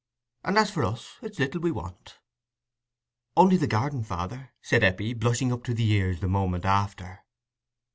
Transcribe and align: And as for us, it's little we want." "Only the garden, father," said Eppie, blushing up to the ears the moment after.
And 0.43 0.57
as 0.57 0.71
for 0.71 0.83
us, 0.83 1.17
it's 1.21 1.37
little 1.37 1.61
we 1.61 1.69
want." 1.71 2.17
"Only 3.37 3.55
the 3.55 3.67
garden, 3.67 4.03
father," 4.03 4.51
said 4.59 4.83
Eppie, 4.83 5.13
blushing 5.13 5.51
up 5.53 5.63
to 5.65 5.75
the 5.75 5.87
ears 5.91 6.21
the 6.21 6.27
moment 6.27 6.65
after. 6.65 7.23